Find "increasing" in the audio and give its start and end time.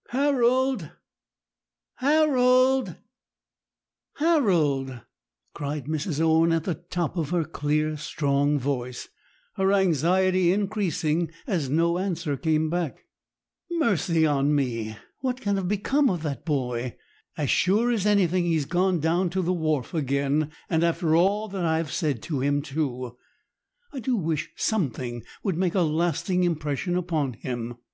10.50-11.30